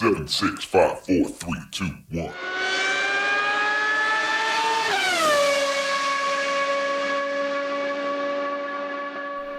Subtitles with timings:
[0.00, 2.32] Seven, six, five, four, three, two, one.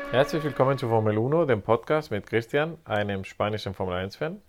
[0.10, 4.42] Herzlich willkommen zu Formel 1, dem Podcast mit Christian, einem spanischen Formel 1-Fan.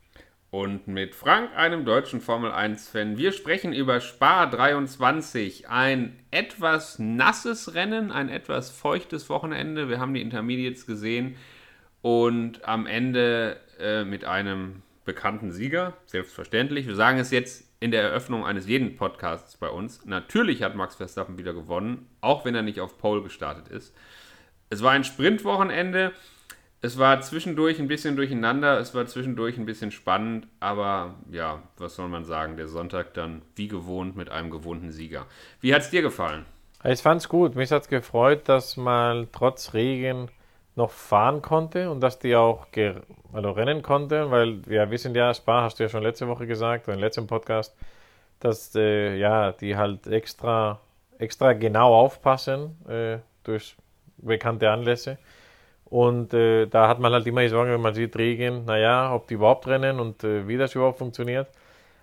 [0.51, 3.19] Und mit Frank, einem deutschen Formel 1-Fan.
[3.19, 5.69] Wir sprechen über Spa 23.
[5.69, 9.91] Ein etwas nasses Rennen, ein etwas feuchtes Wochenende.
[9.91, 11.37] Wir haben die Intermediates gesehen.
[12.01, 16.87] Und am Ende äh, mit einem bekannten Sieger, selbstverständlich.
[16.87, 20.05] Wir sagen es jetzt in der Eröffnung eines jeden Podcasts bei uns.
[20.05, 23.95] Natürlich hat Max Verstappen wieder gewonnen, auch wenn er nicht auf Pole gestartet ist.
[24.71, 26.13] Es war ein Sprintwochenende.
[26.81, 31.95] Es war zwischendurch ein bisschen durcheinander, es war zwischendurch ein bisschen spannend, aber ja, was
[31.95, 32.57] soll man sagen?
[32.57, 35.27] Der Sonntag dann wie gewohnt mit einem gewohnten Sieger.
[35.61, 36.45] Wie hat es dir gefallen?
[36.85, 37.55] Ich fand es gut.
[37.55, 40.29] Mich hat es gefreut, dass man trotz Regen
[40.75, 42.67] noch fahren konnte und dass die auch
[43.33, 46.89] also rennen konnte, weil wir wissen ja, Spa hast du ja schon letzte Woche gesagt,
[46.89, 47.75] im letzten Podcast,
[48.41, 50.81] dass äh, ja, die halt extra,
[51.19, 53.77] extra genau aufpassen äh, durch
[54.19, 55.19] bekannte Anlässe.
[55.85, 59.29] Und äh, da hat man halt immer die Sorge, wenn man sieht Regen, naja, ob
[59.29, 61.49] die überhaupt rennen und äh, wie das überhaupt funktioniert.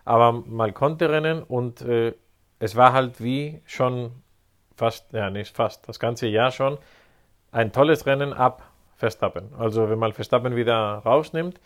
[0.05, 2.13] Aber man konnte rennen und äh,
[2.59, 4.11] es war halt wie schon
[4.75, 6.77] fast, ja nicht fast, das ganze Jahr schon
[7.51, 8.68] ein tolles Rennen ab
[8.99, 9.49] Verstappen.
[9.57, 11.59] Also wenn man Verstappen wieder rausnimmt,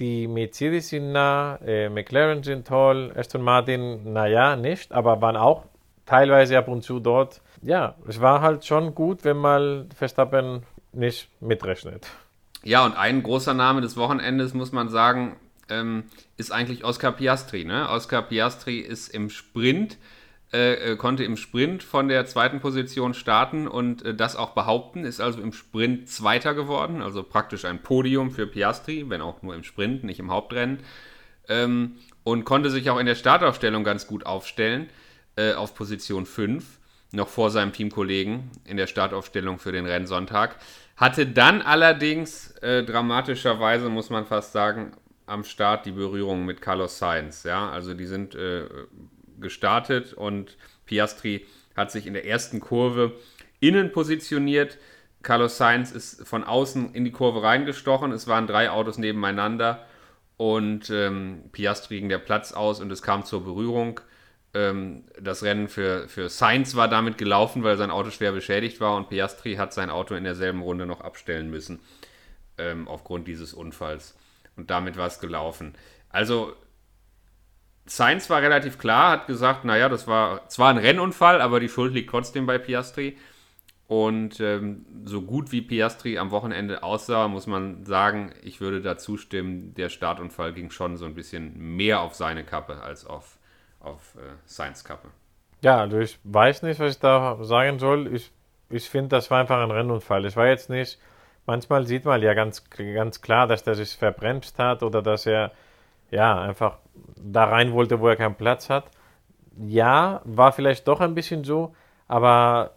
[0.00, 5.64] die Mercedes sind nah, äh, McLaren sind toll, Aston Martin, naja, nicht, aber waren auch
[6.06, 11.28] teilweise ab und zu dort ja, es war halt schon gut, wenn mal Verstappen nicht
[11.40, 12.06] mitrechnet.
[12.64, 15.36] Ja, und ein großer Name des Wochenendes, muss man sagen,
[15.68, 16.04] ähm,
[16.36, 17.64] ist eigentlich Oscar Piastri.
[17.64, 17.88] Ne?
[17.88, 19.98] Oscar Piastri ist im Sprint,
[20.52, 25.04] äh, äh, konnte im Sprint von der zweiten Position starten und äh, das auch behaupten,
[25.04, 29.54] ist also im Sprint Zweiter geworden, also praktisch ein Podium für Piastri, wenn auch nur
[29.54, 30.78] im Sprint, nicht im Hauptrennen.
[31.48, 34.88] Ähm, und konnte sich auch in der Startaufstellung ganz gut aufstellen,
[35.36, 36.64] äh, auf Position 5
[37.12, 40.56] noch vor seinem Teamkollegen in der Startaufstellung für den Rennsonntag.
[40.96, 44.92] Hatte dann allerdings äh, dramatischerweise, muss man fast sagen,
[45.26, 47.44] am Start die Berührung mit Carlos Sainz.
[47.44, 47.70] Ja?
[47.70, 48.64] Also die sind äh,
[49.40, 50.56] gestartet und
[50.86, 53.12] Piastri hat sich in der ersten Kurve
[53.60, 54.78] innen positioniert.
[55.22, 58.12] Carlos Sainz ist von außen in die Kurve reingestochen.
[58.12, 59.86] Es waren drei Autos nebeneinander
[60.36, 64.00] und ähm, Piastri ging der Platz aus und es kam zur Berührung.
[64.54, 68.96] Ähm, das Rennen für, für Sainz war damit gelaufen, weil sein Auto schwer beschädigt war
[68.96, 71.80] und Piastri hat sein Auto in derselben Runde noch abstellen müssen
[72.56, 74.16] ähm, aufgrund dieses Unfalls.
[74.56, 75.74] Und damit war es gelaufen.
[76.10, 76.54] Also
[77.88, 81.94] Sainz war relativ klar, hat gesagt, naja, das war zwar ein Rennunfall, aber die Schuld
[81.94, 83.16] liegt trotzdem bei Piastri.
[83.86, 88.98] Und ähm, so gut wie Piastri am Wochenende aussah, muss man sagen, ich würde da
[88.98, 93.38] zustimmen, der Startunfall ging schon so ein bisschen mehr auf seine Kappe als auf
[93.80, 95.08] auf äh, Science Kappe.
[95.60, 98.14] Ja, also ich weiß nicht, was ich da sagen soll.
[98.14, 98.30] Ich,
[98.70, 100.24] ich finde, das war einfach ein Rennunfall.
[100.26, 100.98] Ich war jetzt nicht,
[101.46, 105.52] manchmal sieht man ja ganz, ganz klar, dass der sich verbremst hat oder dass er
[106.10, 106.78] ja einfach
[107.16, 108.84] da rein wollte, wo er keinen Platz hat.
[109.56, 111.74] Ja, war vielleicht doch ein bisschen so,
[112.06, 112.72] aber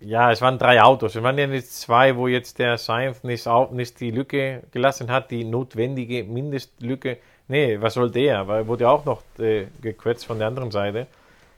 [0.00, 1.14] ja, es waren drei Autos.
[1.14, 5.30] Es waren ja nicht zwei, wo jetzt der Sainz nicht, nicht die Lücke gelassen hat,
[5.30, 7.18] die notwendige Mindestlücke
[7.48, 8.46] Nee, was soll der?
[8.48, 11.06] Weil wurde auch noch äh, gequetscht von der anderen Seite.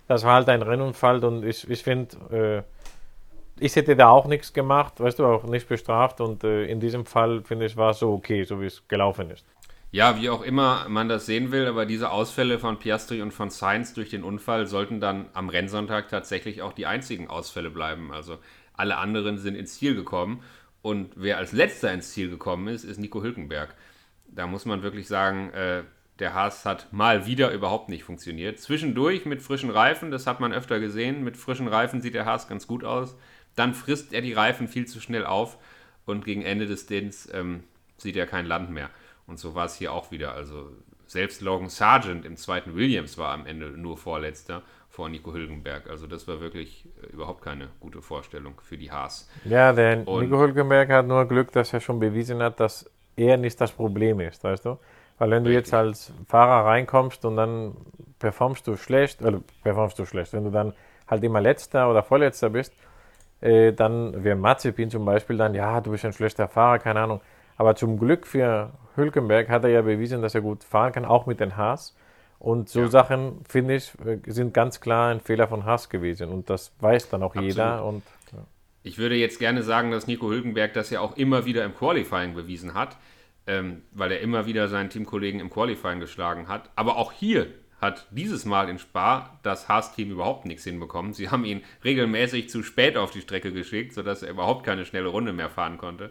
[0.08, 2.64] Das war halt ein Rennunfall und ich, ich finde,
[3.58, 6.81] äh, ich hätte da auch nichts gemacht, weißt du, auch nicht bestraft und äh, in
[6.81, 9.46] diesem Fall finde ich, war es so okay, so wie es gelaufen ist.
[9.94, 13.50] Ja, wie auch immer man das sehen will, aber diese Ausfälle von Piastri und von
[13.50, 18.12] Sainz durch den Unfall sollten dann am Rennsonntag tatsächlich auch die einzigen Ausfälle bleiben.
[18.12, 18.38] Also
[18.72, 20.43] alle anderen sind ins Ziel gekommen
[20.82, 23.75] und wer als letzter ins Ziel gekommen ist, ist Nico Hülkenberg
[24.34, 25.84] da muss man wirklich sagen, äh,
[26.19, 28.61] der Haas hat mal wieder überhaupt nicht funktioniert.
[28.61, 32.49] Zwischendurch mit frischen Reifen, das hat man öfter gesehen, mit frischen Reifen sieht der Haas
[32.49, 33.16] ganz gut aus.
[33.56, 35.59] Dann frisst er die Reifen viel zu schnell auf
[36.06, 37.65] und gegen Ende des Stints ähm,
[37.97, 38.91] sieht er kein Land mehr.
[39.26, 40.32] Und so war es hier auch wieder.
[40.32, 40.70] Also
[41.06, 45.90] selbst Logan Sargent im zweiten Williams war am Ende nur Vorletzter vor Nico Hülkenberg.
[45.90, 49.28] Also das war wirklich äh, überhaupt keine gute Vorstellung für die Haas.
[49.44, 53.37] Ja, der und Nico Hülkenberg hat nur Glück, dass er schon bewiesen hat, dass eher
[53.37, 54.78] nicht das Problem ist, weißt du?
[55.19, 57.76] Weil wenn du jetzt als Fahrer reinkommst und dann
[58.19, 60.75] performst du schlecht, oder performst du schlecht, wenn du dann
[61.06, 62.72] halt immer letzter oder vorletzter bist,
[63.40, 67.20] äh, dann wäre Mazepin zum Beispiel dann, ja, du bist ein schlechter Fahrer, keine Ahnung.
[67.56, 71.26] Aber zum Glück für Hülkenberg hat er ja bewiesen, dass er gut fahren kann, auch
[71.26, 71.96] mit den Haas.
[72.38, 72.88] Und so ja.
[72.88, 73.93] Sachen, finde ich,
[74.26, 76.29] sind ganz klar ein Fehler von Haas gewesen.
[76.29, 77.49] Und das weiß dann auch Absolut.
[77.49, 77.85] jeder.
[77.85, 78.02] Und
[78.82, 82.35] ich würde jetzt gerne sagen, dass Nico Hülkenberg das ja auch immer wieder im Qualifying
[82.35, 82.96] bewiesen hat.
[83.46, 86.70] ähm, weil er immer wieder seinen Teamkollegen im Qualifying geschlagen hat.
[86.76, 87.49] Aber auch hier
[87.81, 91.12] hat dieses Mal in Spa das Haas-Team überhaupt nichts hinbekommen.
[91.12, 95.08] Sie haben ihn regelmäßig zu spät auf die Strecke geschickt, sodass er überhaupt keine schnelle
[95.08, 96.11] Runde mehr fahren konnte.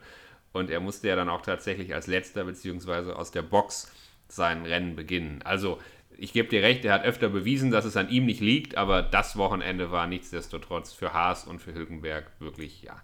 [0.53, 3.91] Und er musste ja dann auch tatsächlich als letzter beziehungsweise aus der Box
[4.27, 5.41] sein Rennen beginnen.
[5.43, 5.79] Also
[6.17, 9.01] ich gebe dir recht, er hat öfter bewiesen, dass es an ihm nicht liegt, aber
[9.01, 12.95] das Wochenende war nichtsdestotrotz für Haas und für Hülkenberg wirklich, ja,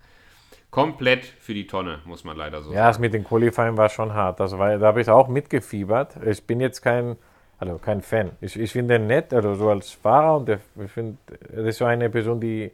[0.70, 2.88] komplett für die Tonne, muss man leider so ja, sagen.
[2.88, 4.40] das mit dem Qualifying war schon hart.
[4.40, 6.18] Das war, da habe ich auch mitgefiebert.
[6.24, 7.16] Ich bin jetzt kein,
[7.58, 8.32] also kein Fan.
[8.42, 11.86] Ich, ich finde ihn nett, also so als Fahrer und ich finde, das ist so
[11.86, 12.72] eine Person, die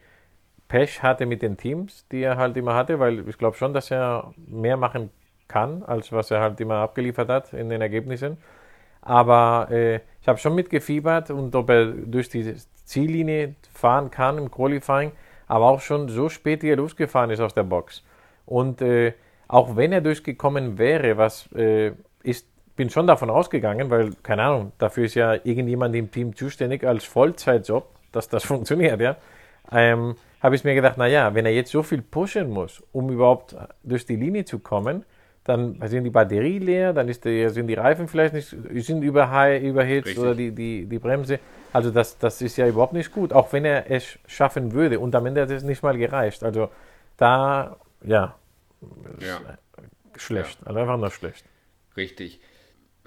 [0.68, 3.92] Pech hatte mit den Teams, die er halt immer hatte, weil ich glaube schon, dass
[3.92, 5.12] er mehr machen
[5.48, 8.38] kann, als was er halt immer abgeliefert hat in den Ergebnissen.
[9.02, 14.50] Aber äh, ich habe schon mitgefiebert und ob er durch die Ziellinie fahren kann im
[14.50, 15.12] Qualifying,
[15.48, 18.04] aber auch schon so spät hier losgefahren ist aus der Box.
[18.48, 19.14] Und äh,
[19.48, 21.92] auch wenn er durchgekommen wäre, was äh,
[22.24, 26.84] ist, bin schon davon ausgegangen, weil, keine Ahnung, dafür ist ja irgendjemand im Team zuständig
[26.84, 29.18] als Vollzeitjob, dass das funktioniert, ja.
[29.72, 30.16] Ähm,
[30.46, 34.06] habe ich mir gedacht, naja, wenn er jetzt so viel pushen muss, um überhaupt durch
[34.06, 35.04] die Linie zu kommen,
[35.44, 38.56] dann sind die Batterie leer, dann die, sind die Reifen vielleicht nicht,
[38.86, 40.18] sind überhitzt Richtig.
[40.20, 41.40] oder die, die, die Bremse.
[41.74, 45.00] Also das, das ist ja überhaupt nicht gut, auch wenn er es schaffen würde.
[45.00, 46.44] Und am Ende hat es nicht mal gereicht.
[46.44, 46.70] Also
[47.18, 48.36] da, ja,
[49.20, 49.40] Ja.
[50.16, 50.60] schlecht.
[50.66, 51.44] Also einfach nur schlecht.
[51.98, 52.40] Richtig.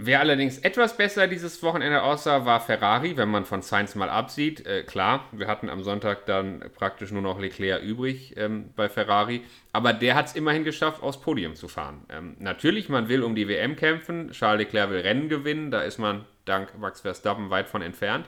[0.00, 4.64] Wer allerdings etwas besser dieses Wochenende aussah, war Ferrari, wenn man von Sainz mal absieht.
[4.64, 9.42] Äh, klar, wir hatten am Sonntag dann praktisch nur noch Leclerc übrig ähm, bei Ferrari,
[9.72, 12.06] aber der hat es immerhin geschafft, aufs Podium zu fahren.
[12.10, 15.98] Ähm, natürlich, man will um die WM kämpfen, Charles Leclerc will Rennen gewinnen, da ist
[15.98, 18.26] man dank Max Verstappen weit von entfernt.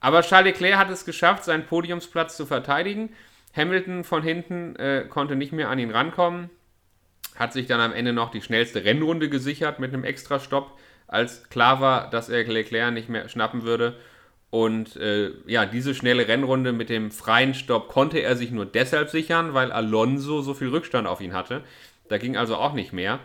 [0.00, 3.10] Aber Charles Leclerc hat es geschafft, seinen Podiumsplatz zu verteidigen.
[3.54, 6.50] Hamilton von hinten äh, konnte nicht mehr an ihn rankommen
[7.38, 10.76] hat sich dann am Ende noch die schnellste Rennrunde gesichert mit einem Extrastopp,
[11.08, 13.96] als klar war, dass er Leclerc nicht mehr schnappen würde.
[14.50, 19.10] Und äh, ja, diese schnelle Rennrunde mit dem freien Stopp konnte er sich nur deshalb
[19.10, 21.64] sichern, weil Alonso so viel Rückstand auf ihn hatte.
[22.08, 23.20] Da ging also auch nicht mehr.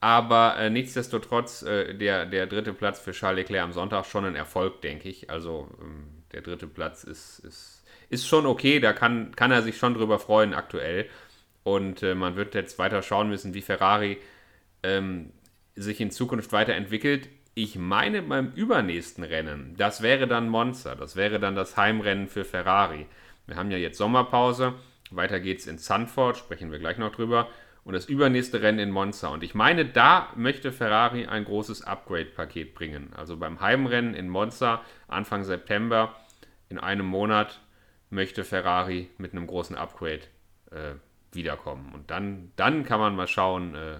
[0.00, 4.34] Aber äh, nichtsdestotrotz, äh, der, der dritte Platz für Charles Leclerc am Sonntag schon ein
[4.34, 5.30] Erfolg, denke ich.
[5.30, 9.78] Also ähm, der dritte Platz ist, ist, ist schon okay, da kann, kann er sich
[9.78, 11.08] schon drüber freuen aktuell.
[11.62, 14.18] Und äh, man wird jetzt weiter schauen müssen, wie Ferrari
[14.82, 15.30] ähm,
[15.76, 17.28] sich in Zukunft weiterentwickelt.
[17.54, 22.44] Ich meine beim übernächsten Rennen, das wäre dann Monza, das wäre dann das Heimrennen für
[22.44, 23.06] Ferrari.
[23.46, 24.74] Wir haben ja jetzt Sommerpause,
[25.10, 27.48] weiter geht's in Zandvoort, sprechen wir gleich noch drüber.
[27.84, 29.28] Und das übernächste Rennen in Monza.
[29.28, 33.12] Und ich meine, da möchte Ferrari ein großes Upgrade-Paket bringen.
[33.14, 36.16] Also beim Heimrennen in Monza Anfang September,
[36.70, 37.60] in einem Monat,
[38.08, 40.22] möchte Ferrari mit einem großen Upgrade
[40.70, 40.94] äh,
[41.32, 41.92] wiederkommen.
[41.94, 43.98] Und dann, dann kann man mal schauen, äh,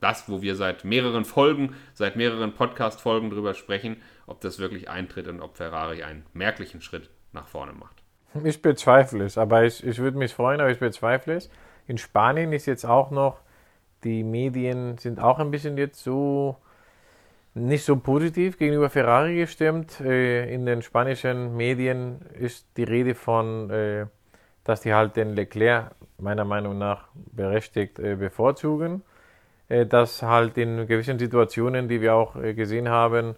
[0.00, 3.96] das, wo wir seit mehreren Folgen, seit mehreren Podcast-Folgen drüber sprechen,
[4.26, 8.02] ob das wirklich eintritt und ob Ferrari einen merklichen Schritt nach vorne macht.
[8.44, 11.50] Ich bezweifle es, aber ich, ich würde mich freuen, aber ich bezweifle es.
[11.86, 13.40] In Spanien ist jetzt auch noch,
[14.04, 16.56] die Medien sind auch ein bisschen jetzt so
[17.54, 20.00] nicht so positiv gegenüber Ferrari gestimmt.
[20.00, 24.06] Äh, In den spanischen Medien ist die Rede von, äh,
[24.62, 29.02] dass die halt den Leclerc meiner Meinung nach berechtigt äh, bevorzugen.
[29.68, 33.34] Äh, Dass halt in gewissen Situationen, die wir auch äh, gesehen haben,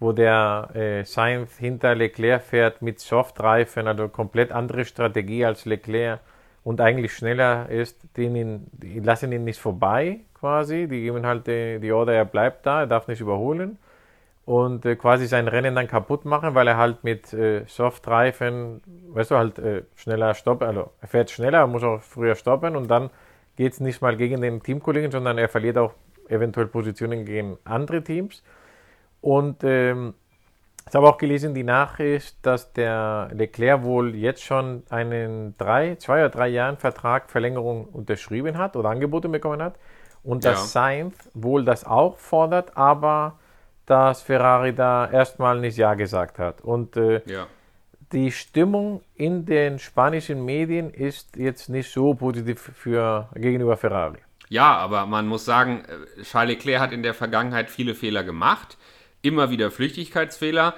[0.00, 6.20] wo der äh, Sainz hinter Leclerc fährt mit Softreifen, also komplett andere Strategie als Leclerc
[6.64, 11.78] und eigentlich schneller ist, den die lassen ihn nicht vorbei quasi, die geben halt die,
[11.80, 13.78] die Order, er bleibt da, er darf nicht überholen
[14.44, 18.82] und äh, quasi sein Rennen dann kaputt machen, weil er halt mit äh, Softreifen,
[19.14, 22.76] weißt du, halt äh, schneller stoppen, also er fährt schneller, er muss auch früher stoppen
[22.76, 23.10] und dann
[23.56, 25.92] geht es nicht mal gegen den Teamkollegen, sondern er verliert auch
[26.28, 28.42] eventuell Positionen gegen andere Teams.
[29.20, 30.14] Und ähm,
[30.88, 36.20] ich habe auch gelesen, die Nachricht, dass der Leclerc wohl jetzt schon einen drei, zwei
[36.20, 39.76] oder drei Jahren Vertrag Verlängerung unterschrieben hat oder angeboten bekommen hat.
[40.24, 40.82] Und dass Ja.
[40.82, 43.38] Sainz wohl das auch fordert, aber
[43.86, 46.60] dass Ferrari da erstmal nicht Ja gesagt hat.
[46.60, 47.46] Und äh, Ja.
[48.12, 54.18] Die Stimmung in den spanischen Medien ist jetzt nicht so positiv für, gegenüber Ferrari.
[54.48, 58.76] Ja, aber man muss sagen, äh, Charles Leclerc hat in der Vergangenheit viele Fehler gemacht.
[59.22, 60.74] Immer wieder Flüchtigkeitsfehler.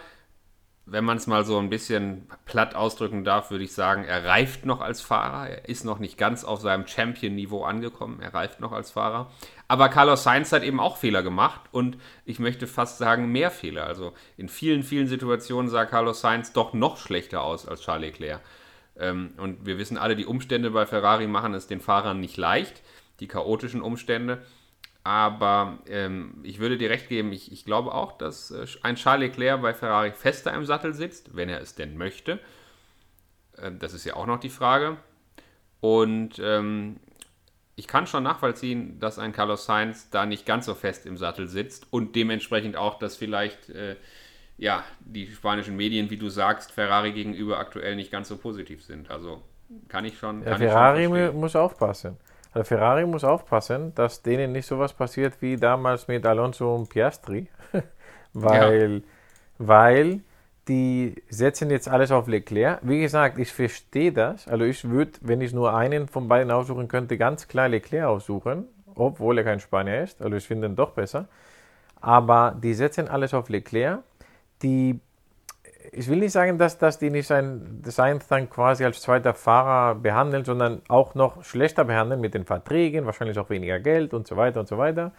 [0.87, 4.67] Wenn man es mal so ein bisschen platt ausdrücken darf, würde ich sagen, er reift
[4.67, 5.49] noch als Fahrer.
[5.49, 8.21] Er ist noch nicht ganz auf seinem Champion-Niveau angekommen.
[8.21, 9.31] Er reift noch als Fahrer.
[9.67, 13.87] Aber Carlos Sainz hat eben auch Fehler gemacht und ich möchte fast sagen, mehr Fehler.
[13.87, 18.41] Also in vielen, vielen Situationen sah Carlos Sainz doch noch schlechter aus als Charles Leclerc.
[18.97, 22.83] Ähm, und wir wissen alle, die Umstände bei Ferrari machen es den Fahrern nicht leicht,
[23.21, 24.43] die chaotischen Umstände.
[25.03, 29.29] Aber ähm, ich würde dir recht geben, ich, ich glaube auch, dass äh, ein Charles
[29.29, 32.39] Leclerc bei Ferrari fester im Sattel sitzt, wenn er es denn möchte.
[33.59, 34.97] Ähm, das ist ja auch noch die Frage.
[35.81, 37.01] Und ähm,
[37.77, 41.49] ich kann schon nachvollziehen, dass ein Carlos Sainz da nicht ganz so fest im Sattel
[41.49, 43.97] sitzt und dementsprechend auch, dass vielleicht äh,
[44.57, 49.11] ja, die spanischen Medien, wie du sagst, Ferrari gegenüber aktuell nicht ganz so positiv sind.
[49.11, 49.43] Also
[49.89, 50.43] kann ich schon.
[50.43, 52.17] Ja, kann Ferrari schon mu muss aufpassen.
[52.53, 57.49] Also Ferrari muss aufpassen, dass denen nicht sowas passiert wie damals mit Alonso und Piastri.
[58.33, 59.03] weil,
[59.59, 60.21] weil
[60.69, 62.81] die setzen jetzt alles auf Leclerc.
[62.83, 64.49] Wie gesagt, ich verstehe das.
[64.49, 68.67] Also ich würde, wenn ich nur einen von beiden aussuchen könnte, ganz klar Leclerc aussuchen,
[68.95, 70.23] obwohl er kein Spanier ist.
[70.23, 71.29] Also ich finde ihn doch besser.
[72.01, 74.01] Aber die setzen alles auf Leclerc.
[74.63, 75.01] Die,
[75.93, 79.97] ich will nicht sagen, dass, dass die nicht sein, Sainz dann quasi als zweiter Fahrer
[79.97, 84.37] behandeln, sondern auch noch schlechter behandeln mit den Verträgen, wahrscheinlich auch weniger Geld und so
[84.37, 85.13] weiter und so weiter.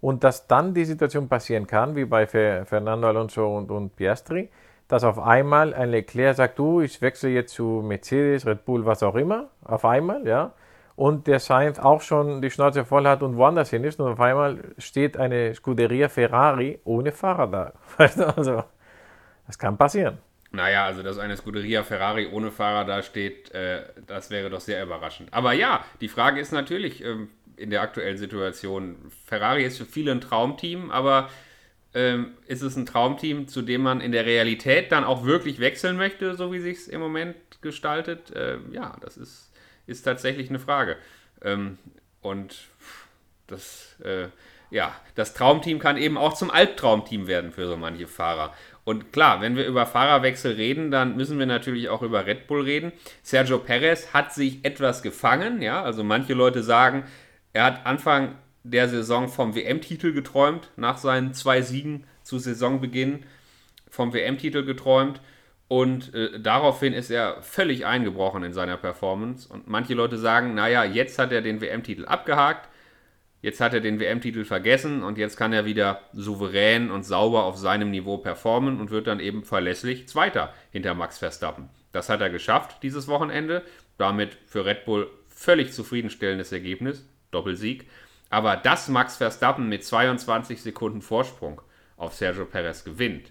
[0.00, 4.50] Und dass dann die Situation passieren kann, wie bei Fernando Alonso und, und Piastri,
[4.88, 9.02] dass auf einmal ein Leclerc sagt, du, ich wechsle jetzt zu Mercedes, Red Bull, was
[9.02, 10.52] auch immer, auf einmal, ja,
[10.96, 14.20] und der Sainz auch schon die Schnauze voll hat und woanders hin ist und auf
[14.20, 17.72] einmal steht eine Scuderia Ferrari ohne Fahrer da.
[18.36, 18.64] Also,
[19.46, 20.18] das kann passieren.
[20.52, 24.82] Naja, also dass eine Scuderia Ferrari ohne Fahrer da steht, äh, das wäre doch sehr
[24.82, 25.32] überraschend.
[25.32, 30.12] Aber ja, die Frage ist natürlich ähm, in der aktuellen Situation, Ferrari ist für viele
[30.12, 31.28] ein Traumteam, aber
[31.96, 35.96] ähm, ist es ein Traumteam, zu dem man in der Realität dann auch wirklich wechseln
[35.96, 38.30] möchte, so wie sich es im Moment gestaltet?
[38.36, 39.50] Äh, ja, das ist,
[39.86, 40.98] ist tatsächlich eine Frage.
[41.42, 41.78] Ähm,
[42.20, 42.66] und
[43.46, 44.28] das, äh,
[44.70, 48.52] ja, das Traumteam kann eben auch zum Albtraumteam werden für so manche Fahrer.
[48.84, 52.60] Und klar, wenn wir über Fahrerwechsel reden, dann müssen wir natürlich auch über Red Bull
[52.60, 52.92] reden.
[53.22, 57.04] Sergio Perez hat sich etwas gefangen, ja, also manche Leute sagen,
[57.54, 58.36] er hat Anfang
[58.70, 63.24] der Saison vom WM-Titel geträumt, nach seinen zwei Siegen zu Saisonbeginn
[63.88, 65.20] vom WM-Titel geträumt.
[65.68, 69.48] Und äh, daraufhin ist er völlig eingebrochen in seiner Performance.
[69.48, 72.68] Und manche Leute sagen, naja, jetzt hat er den WM-Titel abgehakt,
[73.42, 77.56] jetzt hat er den WM-Titel vergessen und jetzt kann er wieder souverän und sauber auf
[77.56, 81.68] seinem Niveau performen und wird dann eben verlässlich Zweiter hinter Max Verstappen.
[81.92, 83.62] Das hat er geschafft dieses Wochenende.
[83.98, 87.88] Damit für Red Bull völlig zufriedenstellendes Ergebnis, Doppelsieg.
[88.30, 91.60] Aber dass Max Verstappen mit 22 Sekunden Vorsprung
[91.96, 93.30] auf Sergio Perez gewinnt,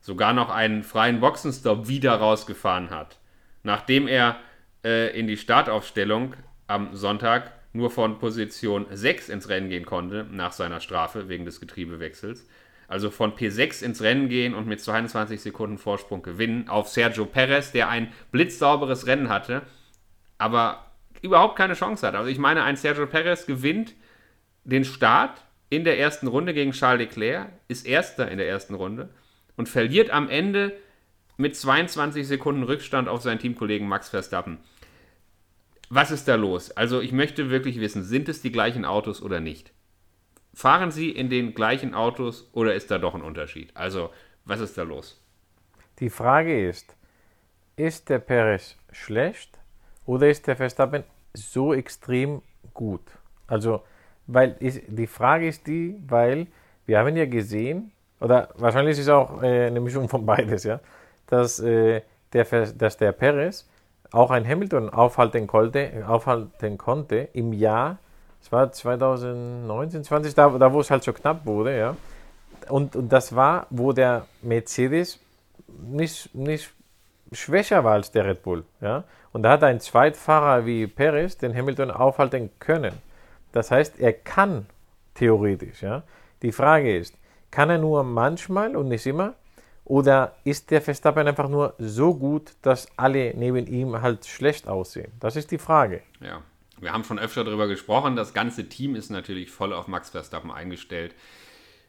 [0.00, 3.18] sogar noch einen freien Boxenstopp wieder rausgefahren hat,
[3.62, 4.36] nachdem er
[4.84, 6.34] äh, in die Startaufstellung
[6.66, 11.60] am Sonntag nur von Position 6 ins Rennen gehen konnte, nach seiner Strafe wegen des
[11.60, 12.46] Getriebewechsels.
[12.86, 17.72] Also von P6 ins Rennen gehen und mit 22 Sekunden Vorsprung gewinnen auf Sergio Perez,
[17.72, 19.62] der ein blitzsauberes Rennen hatte,
[20.36, 22.14] aber überhaupt keine Chance hat.
[22.14, 23.94] Also ich meine, ein Sergio Perez gewinnt
[24.64, 29.10] den Start in der ersten Runde gegen Charles Leclerc, ist Erster in der ersten Runde
[29.56, 30.76] und verliert am Ende
[31.36, 34.58] mit 22 Sekunden Rückstand auf seinen Teamkollegen Max Verstappen.
[35.90, 36.70] Was ist da los?
[36.70, 39.72] Also ich möchte wirklich wissen, sind es die gleichen Autos oder nicht?
[40.54, 43.76] Fahren sie in den gleichen Autos oder ist da doch ein Unterschied?
[43.76, 44.10] Also
[44.44, 45.20] was ist da los?
[45.98, 46.96] Die Frage ist,
[47.76, 49.58] ist der Perez schlecht
[50.06, 52.42] oder ist der Verstappen so extrem
[52.72, 53.02] gut?
[53.46, 53.82] Also
[54.26, 56.46] weil ich, die Frage ist die, weil
[56.86, 60.80] wir haben ja gesehen, oder wahrscheinlich ist es auch äh, eine Mischung von beides, ja,
[61.26, 62.02] dass, äh,
[62.32, 62.44] der,
[62.76, 63.68] dass der Perez
[64.12, 67.98] auch ein Hamilton aufhalten konnte, aufhalten konnte im Jahr,
[68.40, 71.96] es war 2019, 20, da, da wo es halt so knapp wurde, ja.
[72.68, 75.18] Und, und das war, wo der Mercedes
[75.66, 76.72] nicht, nicht
[77.32, 79.04] schwächer war als der Red Bull, ja.
[79.32, 82.92] Und da hat ein Zweitfahrer wie Perez den Hamilton aufhalten können.
[83.54, 84.66] Das heißt, er kann
[85.14, 85.80] theoretisch.
[85.80, 86.02] Ja?
[86.42, 87.16] Die Frage ist,
[87.52, 89.34] kann er nur manchmal und nicht immer?
[89.84, 95.12] Oder ist der Verstappen einfach nur so gut, dass alle neben ihm halt schlecht aussehen?
[95.20, 96.02] Das ist die Frage.
[96.20, 96.42] Ja,
[96.80, 98.16] wir haben schon öfter darüber gesprochen.
[98.16, 101.14] Das ganze Team ist natürlich voll auf Max Verstappen eingestellt.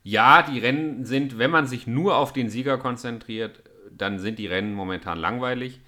[0.04, 4.46] Ja, die Rennen sind, wenn man sich nur auf den Sieger konzentriert, dann sind die
[4.46, 5.82] Rennen momentan langweilig.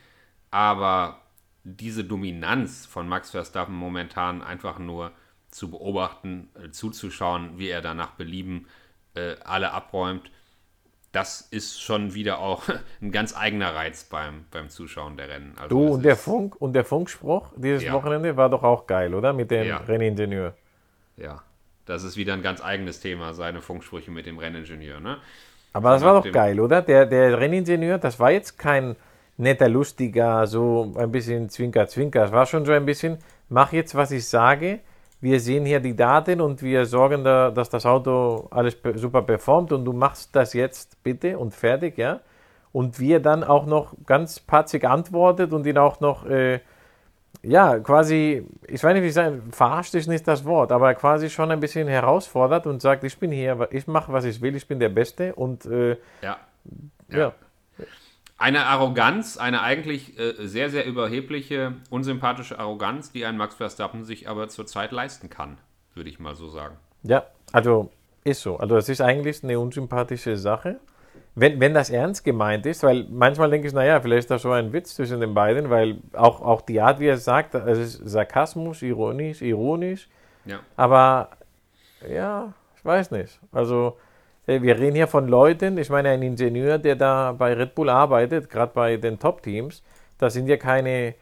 [0.50, 1.22] Aber
[1.64, 5.12] diese Dominanz von Max Verstappen momentan einfach nur
[5.52, 8.68] zu beobachten, äh, zuzuschauen, wie er danach Belieben
[9.16, 10.32] äh, alle abräumt.
[11.12, 12.64] Das ist schon wieder auch
[13.02, 15.54] ein ganz eigener Reiz beim, beim Zuschauen der Rennen.
[15.58, 17.94] Also du und der Funk und der Funkspruch dieses ja.
[17.94, 19.34] Wochenende war doch auch geil, oder?
[19.34, 19.78] Mit dem ja.
[19.78, 20.54] Renningenieur.
[21.16, 21.42] Ja,
[21.86, 25.00] das ist wieder ein ganz eigenes Thema, seine Funksprüche mit dem Renningenieur.
[25.00, 25.18] Ne?
[25.74, 26.82] Aber das war doch geil, oder?
[26.82, 28.96] Der, der Renningenieur, das war jetzt kein
[29.38, 32.26] netter, lustiger, so ein bisschen Zwinker, Zwinker.
[32.26, 34.80] Es war schon so ein bisschen, mach jetzt, was ich sage,
[35.20, 39.72] wir sehen hier die Daten und wir sorgen da, dass das Auto alles super performt
[39.72, 42.20] und du machst das jetzt bitte und fertig, ja.
[42.72, 46.60] Und wir dann auch noch ganz patzig antwortet und ihn auch noch, äh,
[47.42, 51.30] ja, quasi, ich weiß nicht, wie ich sagen, verarscht ist nicht das Wort, aber quasi
[51.30, 54.68] schon ein bisschen herausfordert und sagt, ich bin hier, ich mache, was ich will, ich
[54.68, 56.38] bin der Beste und äh, Ja.
[57.10, 57.34] ja.
[58.40, 64.30] Eine Arroganz, eine eigentlich äh, sehr, sehr überhebliche, unsympathische Arroganz, die ein Max Verstappen sich
[64.30, 65.58] aber zurzeit leisten kann,
[65.96, 66.78] würde ich mal so sagen.
[67.04, 67.90] Ja, also
[68.24, 68.58] ist so.
[68.58, 70.80] Also das ist eigentlich eine unsympathische Sache.
[71.34, 74.52] Wenn, wenn das ernst gemeint ist, weil manchmal denke ich, naja, vielleicht ist das so
[74.52, 77.78] ein Witz zwischen den beiden, weil auch, auch die Art, wie er es sagt, es
[77.78, 80.10] ist Sarkasmus, ironisch, ironisch,
[80.46, 80.60] Ja.
[80.76, 81.30] aber
[82.12, 83.40] ja, ich weiß nicht.
[83.52, 83.98] Also
[84.48, 88.50] wir reden hier von Leuten, ich meine, ein Ingenieur, der da bei Red Bull arbeitet,
[88.50, 89.84] gerade bei den Top-Teams,
[90.18, 91.16] das sind ja keine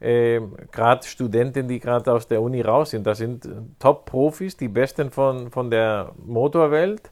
[0.00, 0.40] äh,
[0.72, 3.06] gerade Studenten, die gerade aus der Uni raus sind.
[3.06, 7.10] Das sind äh, Top-Profis, die Besten von, von der Motorwelt,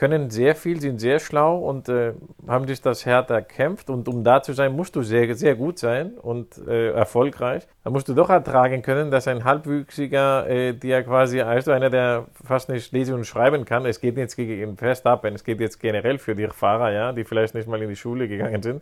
[0.00, 2.14] können sehr viel, sind sehr schlau und äh,
[2.48, 3.90] haben sich das hart erkämpft.
[3.90, 7.68] Und um da zu sein, musst du sehr, sehr gut sein und äh, erfolgreich.
[7.84, 12.24] Da musst du doch ertragen können, dass ein Halbwüchsiger, äh, der quasi, also einer, der
[12.42, 16.16] fast nicht lesen und schreiben kann, es geht jetzt gegen Verstappen, es geht jetzt generell
[16.16, 18.80] für die Fahrer, ja, die vielleicht nicht mal in die Schule gegangen sind,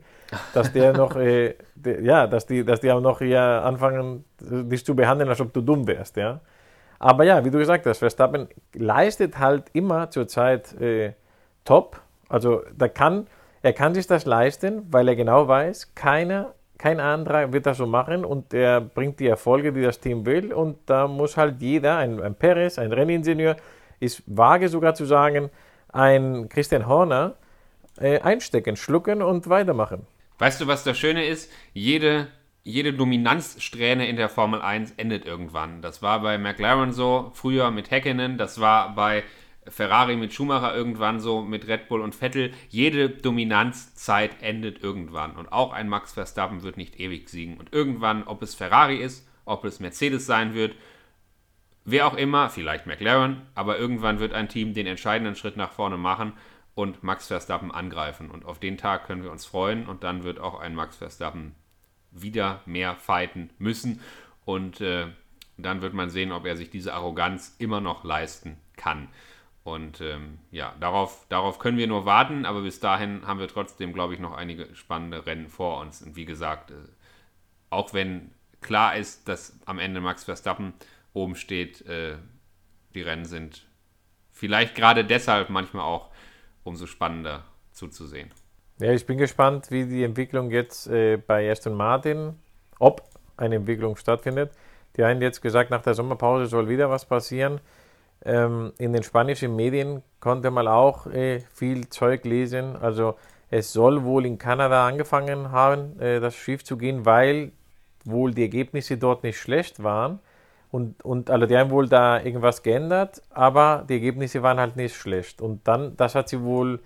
[0.54, 4.86] dass der noch, äh, de, ja, dass die, dass die auch noch hier anfangen, dich
[4.86, 6.40] zu behandeln, als ob du dumm wärst, ja.
[6.98, 11.12] Aber ja, wie du gesagt hast, Verstappen leistet halt immer zurzeit äh,
[11.64, 12.00] top.
[12.28, 13.26] Also da kann,
[13.62, 17.86] er kann sich das leisten, weil er genau weiß, keiner, kein anderer wird das so
[17.86, 20.52] machen und er bringt die Erfolge, die das Team will.
[20.52, 23.56] Und da muss halt jeder, ein, ein Perez, ein Renningenieur,
[24.00, 25.50] ist vage sogar zu sagen,
[25.92, 27.34] ein Christian Horner,
[28.00, 30.06] äh, einstecken, schlucken und weitermachen.
[30.38, 31.50] Weißt du, was das Schöne ist?
[31.72, 32.28] Jede,
[32.68, 35.80] jede Dominanzsträhne in der Formel 1 endet irgendwann.
[35.80, 39.24] Das war bei McLaren so, früher mit Häkkinen, das war bei
[39.66, 42.52] Ferrari mit Schumacher irgendwann so, mit Red Bull und Vettel.
[42.68, 45.36] Jede Dominanzzeit endet irgendwann.
[45.36, 47.56] Und auch ein Max Verstappen wird nicht ewig siegen.
[47.56, 50.74] Und irgendwann, ob es Ferrari ist, ob es Mercedes sein wird,
[51.86, 55.96] wer auch immer, vielleicht McLaren, aber irgendwann wird ein Team den entscheidenden Schritt nach vorne
[55.96, 56.34] machen
[56.74, 58.30] und Max Verstappen angreifen.
[58.30, 61.54] Und auf den Tag können wir uns freuen und dann wird auch ein Max Verstappen
[62.10, 64.00] wieder mehr fighten müssen.
[64.44, 65.08] Und äh,
[65.56, 69.08] dann wird man sehen, ob er sich diese Arroganz immer noch leisten kann.
[69.64, 73.92] Und ähm, ja, darauf, darauf können wir nur warten, aber bis dahin haben wir trotzdem,
[73.92, 76.00] glaube ich, noch einige spannende Rennen vor uns.
[76.00, 76.74] Und wie gesagt, äh,
[77.68, 80.72] auch wenn klar ist, dass am Ende Max Verstappen
[81.12, 82.16] oben steht, äh,
[82.94, 83.66] die Rennen sind
[84.32, 86.10] vielleicht gerade deshalb manchmal auch
[86.62, 88.30] umso spannender zuzusehen.
[88.80, 92.36] Ja, ich bin gespannt, wie die Entwicklung jetzt äh, bei Aston Martin,
[92.78, 93.02] ob
[93.36, 94.52] eine Entwicklung stattfindet.
[94.96, 97.60] Die haben jetzt gesagt, nach der Sommerpause soll wieder was passieren.
[98.24, 102.76] Ähm, in den spanischen Medien konnte man auch äh, viel Zeug lesen.
[102.76, 103.16] Also
[103.50, 107.50] es soll wohl in Kanada angefangen haben, äh, das schief zu gehen, weil
[108.04, 110.20] wohl die Ergebnisse dort nicht schlecht waren.
[110.70, 114.94] Und, und also die haben wohl da irgendwas geändert, aber die Ergebnisse waren halt nicht
[114.94, 115.40] schlecht.
[115.40, 116.78] Und dann, das hat sie wohl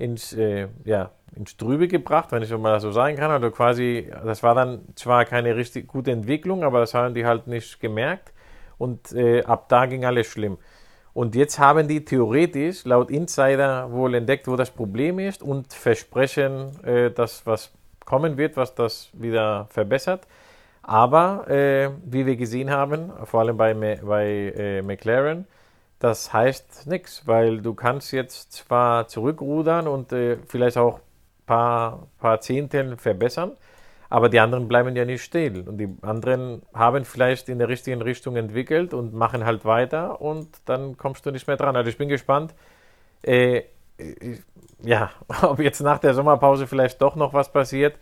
[0.00, 3.30] ins, äh, ja, ins Trübe gebracht, wenn ich mal so sagen kann.
[3.30, 7.46] Also quasi, das war dann zwar keine richtig gute Entwicklung, aber das haben die halt
[7.46, 8.32] nicht gemerkt.
[8.78, 10.58] Und äh, ab da ging alles schlimm.
[11.12, 16.82] Und jetzt haben die theoretisch laut Insider wohl entdeckt, wo das Problem ist und versprechen,
[16.84, 17.72] äh, dass was
[18.04, 20.26] kommen wird, was das wieder verbessert.
[20.82, 25.46] Aber äh, wie wir gesehen haben, vor allem bei, bei äh, McLaren,
[25.98, 31.00] das heißt nichts, weil du kannst jetzt zwar zurückrudern und äh, vielleicht auch
[31.50, 33.56] paar, paar Zehntel verbessern,
[34.08, 35.68] aber die anderen bleiben ja nicht still.
[35.68, 40.46] Und die anderen haben vielleicht in der richtigen Richtung entwickelt und machen halt weiter und
[40.66, 41.74] dann kommst du nicht mehr dran.
[41.74, 42.54] Also ich bin gespannt,
[43.22, 43.62] äh,
[44.80, 45.10] ja,
[45.42, 47.98] ob jetzt nach der Sommerpause vielleicht doch noch was passiert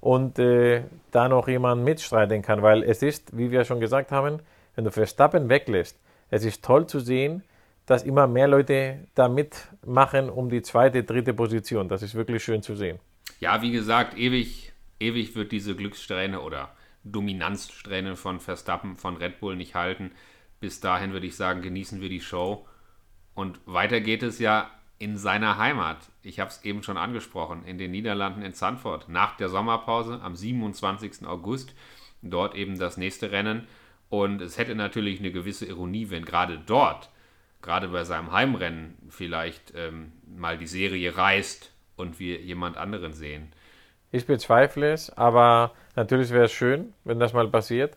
[0.00, 4.40] und äh, da noch jemand mitstreiten kann, weil es ist, wie wir schon gesagt haben,
[4.74, 7.44] wenn du Verstappen weglässt, es ist toll zu sehen,
[7.86, 11.88] dass immer mehr Leute da mitmachen um die zweite, dritte Position.
[11.88, 12.98] Das ist wirklich schön zu sehen.
[13.40, 16.70] Ja, wie gesagt, ewig, ewig wird diese Glückssträhne oder
[17.04, 20.12] Dominanzsträhne von Verstappen, von Red Bull nicht halten.
[20.60, 22.66] Bis dahin würde ich sagen, genießen wir die Show.
[23.34, 25.96] Und weiter geht es ja in seiner Heimat.
[26.22, 29.08] Ich habe es eben schon angesprochen, in den Niederlanden in Zandvoort.
[29.08, 31.26] Nach der Sommerpause am 27.
[31.26, 31.74] August.
[32.20, 33.66] Dort eben das nächste Rennen.
[34.10, 37.08] Und es hätte natürlich eine gewisse Ironie, wenn gerade dort,
[37.62, 43.52] gerade bei seinem Heimrennen, vielleicht ähm, mal die Serie reißt und wir jemand anderen sehen.
[44.12, 47.96] Ich bezweifle es, aber natürlich wäre es schön, wenn das mal passiert.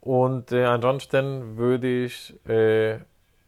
[0.00, 2.98] Und äh, ansonsten würde ich äh,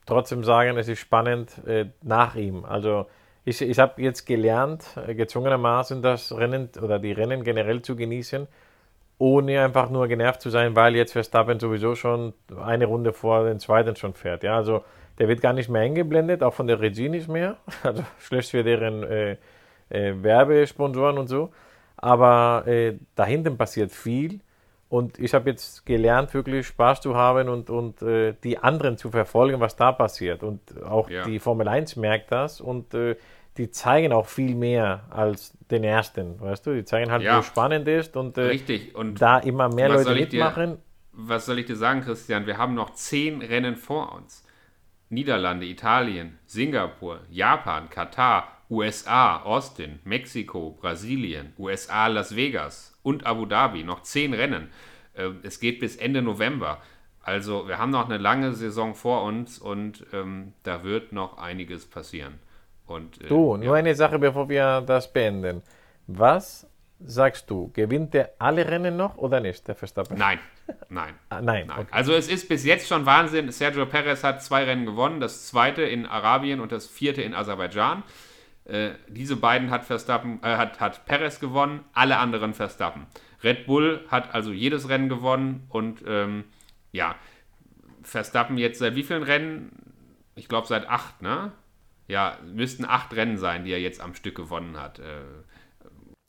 [0.06, 2.64] trotzdem sagen, es ist spannend äh, nach ihm.
[2.64, 3.06] Also
[3.44, 8.46] ich, ich habe jetzt gelernt, äh, gezwungenermaßen das Rennen oder die Rennen generell zu genießen,
[9.18, 13.60] ohne einfach nur genervt zu sein, weil jetzt Verstappen sowieso schon eine Runde vor den
[13.60, 14.42] zweiten schon fährt.
[14.42, 14.84] Ja, also
[15.18, 17.56] der wird gar nicht mehr eingeblendet, auch von der Regie nicht mehr.
[17.82, 19.36] Also schlecht für deren äh,
[19.90, 21.50] äh, Werbesponsoren und so.
[21.96, 24.40] Aber äh, da hinten passiert viel.
[24.88, 29.10] Und ich habe jetzt gelernt, wirklich Spaß zu haben und, und äh, die anderen zu
[29.10, 30.42] verfolgen, was da passiert.
[30.44, 31.24] Und auch Ja.
[31.24, 33.16] die Formel 1 merkt das und äh,
[33.56, 36.74] die zeigen auch viel mehr als den ersten, weißt du?
[36.74, 37.38] Die zeigen halt, Ja.
[37.38, 38.94] wo spannend ist und äh, Richtig.
[38.94, 40.78] Und da immer mehr Leute ich dir- mitmachen.
[41.12, 42.46] was soll ich dir sagen, Christian?
[42.46, 44.45] Wir haben noch zehn Rennen vor uns.
[45.08, 53.84] Niederlande, Italien, Singapur, Japan, Katar, USA, Austin, Mexiko, Brasilien, USA, Las Vegas und Abu Dhabi.
[53.84, 54.70] Noch zehn Rennen.
[55.14, 56.78] Äh, Es geht bis Ende November.
[57.22, 61.86] Also wir haben noch eine lange Saison vor uns und ähm, da wird noch einiges
[61.86, 62.34] passieren.
[62.86, 63.64] Und, äh, Du, ja.
[63.64, 65.62] nur eine Sache, bevor wir das beenden.
[66.06, 66.68] Was
[67.00, 67.70] sagst du?
[67.72, 70.18] Gewinnt der alle Rennen noch oder nicht, der Verstappen?
[70.18, 70.38] Nein,
[70.88, 71.14] nein.
[71.28, 71.66] Ah, nein.
[71.66, 71.78] Nein.
[71.78, 71.88] Okay.
[71.90, 73.50] Also es ist bis jetzt schon Wahnsinn.
[73.50, 78.02] Sergio Perez hat zwei Rennen gewonnen, das zweite in Arabien und das vierte in Aserbaidschan.
[78.64, 83.06] Äh, diese beiden hat Verstappen, äh, hat, hat Perez gewonnen, alle anderen Verstappen.
[83.44, 86.44] Red Bull hat also jedes Rennen gewonnen und ähm,
[86.92, 87.14] ja,
[88.02, 89.72] Verstappen jetzt seit wie vielen Rennen?
[90.34, 91.52] Ich glaube seit acht, ne?
[92.08, 94.98] Ja, müssten acht Rennen sein, die er jetzt am Stück gewonnen hat.
[95.00, 95.22] Äh,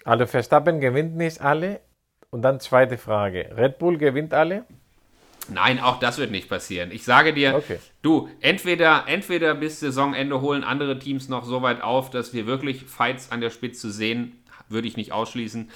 [0.08, 1.82] Also Verstappen gewinnt nicht alle.
[2.30, 3.50] Und dann zweite Frage.
[3.56, 4.66] Red Bull gewinnt alle?
[5.50, 6.92] Nein, auch das wird nicht passieren.
[6.92, 7.80] Ich sage dir, Okay.
[8.02, 12.84] du, entweder, entweder bis Saisonende holen andere Teams noch so weit auf, dass wir wirklich
[12.84, 15.70] Fights an der Spitze sehen, würde ich nicht ausschließen.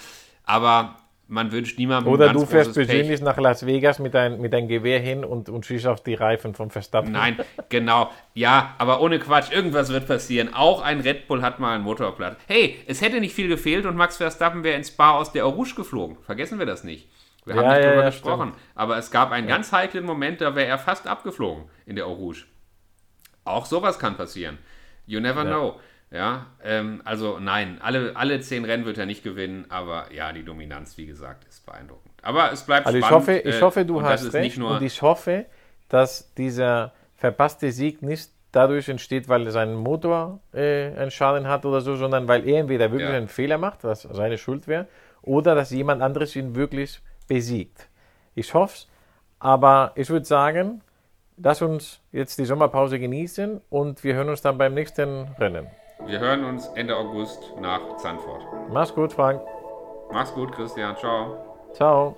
[0.46, 0.98] Aber
[1.32, 2.88] man wünscht niemandem Oder du fährst Pech.
[2.88, 6.14] persönlich nach Las Vegas mit dein, mit deinem Gewehr hin und, und schießt auf die
[6.14, 7.14] Reifen vom Verstappen?
[7.14, 7.40] Nein,
[7.70, 8.12] genau.
[8.34, 10.54] Ja, aber ohne Quatsch, irgendwas wird passieren.
[10.54, 12.36] Auch ein Red Bull hat mal einen Motorplatt.
[12.48, 15.74] Hey, es hätte nicht viel gefehlt und Max Verstappen wäre ins Spa aus der Rouge
[15.74, 16.18] geflogen.
[16.22, 17.08] Vergessen wir das nicht.
[17.46, 18.52] Wir haben Ja, nicht ja, drüber ja, gesprochen.
[18.76, 22.14] Aber es gab einen ganz heiklen Moment, da wäre er fast abgeflogen in der Eau
[22.14, 22.44] Rouge.
[23.46, 24.58] Auch sowas kann passieren.
[25.06, 25.80] You never know.
[26.12, 30.44] Ja, ähm, also nein, alle, alle zehn Rennen wird er nicht gewinnen, aber ja, die
[30.44, 32.12] Dominanz, wie gesagt, ist beeindruckend.
[32.22, 33.28] Aber es bleibt Also ich spannend.
[33.28, 35.46] hoffe, ich äh, hoffe, du hast recht nicht nur, und ich hoffe,
[35.88, 41.80] dass dieser verpasste Sieg nicht dadurch entsteht, weil sein Motor äh, einen Schaden hat oder
[41.80, 43.16] so, sondern weil er entweder wirklich Ja.
[43.16, 44.88] einen Fehler macht, was seine Schuld wäre,
[45.22, 47.88] oder dass jemand anderes ihn wirklich besiegt.
[48.36, 48.88] Ich hoffe es,
[49.40, 50.82] aber ich würde sagen,
[51.38, 55.68] lass uns jetzt die Sommerpause genießen und wir hören uns dann beim nächsten Rennen.
[56.06, 58.44] Wir hören uns Ende August nach Zandvoort.
[58.70, 59.42] Mach's gut, Frank.
[60.12, 60.96] Mach's gut, Christian.
[60.98, 61.38] Ciao.
[61.74, 62.16] Ciao.